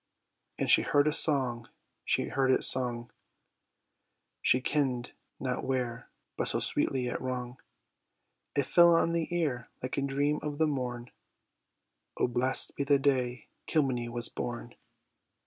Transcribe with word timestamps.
And 0.57 0.67
she 0.67 0.81
heard 0.81 1.05
a 1.05 1.13
song, 1.13 1.69
she 2.05 2.29
heard 2.29 2.49
it 2.49 2.63
sung, 2.63 3.11
She 4.41 4.59
kenn'd 4.59 5.13
not 5.39 5.63
where; 5.63 6.09
but 6.37 6.47
so 6.47 6.59
sweetly 6.59 7.05
it 7.05 7.21
rung, 7.21 7.59
It 8.55 8.65
fell 8.65 8.95
on 8.95 9.11
the 9.11 9.27
ear 9.29 9.69
like 9.83 9.99
a 9.99 10.01
dream 10.01 10.39
of 10.41 10.57
the 10.57 10.65
morn: 10.65 11.11
"O 12.17 12.27
blest 12.27 12.75
be 12.75 12.83
the 12.83 12.97
day 12.97 13.49
Kilmeny 13.67 14.09
was 14.09 14.27
born!" 14.27 14.73